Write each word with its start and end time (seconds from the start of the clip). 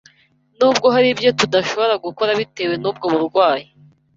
Nubwo 0.57 0.87
hari 0.95 1.07
ibyo 1.13 1.29
tudashobora 1.39 1.93
gukora 2.05 2.31
bitewe 2.39 2.73
n’ubwo 2.81 3.05
burwayi 3.13 3.65